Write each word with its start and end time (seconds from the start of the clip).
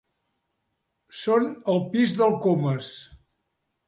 Són 1.23 1.45
al 1.73 1.77
pis 1.91 2.15
del 2.21 2.33
Comas. 2.47 2.89